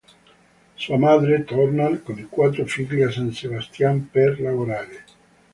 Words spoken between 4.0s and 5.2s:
per lavorare.